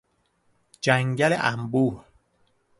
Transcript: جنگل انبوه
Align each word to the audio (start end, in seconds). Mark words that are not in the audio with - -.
جنگل 0.81 1.37
انبوه 1.39 2.05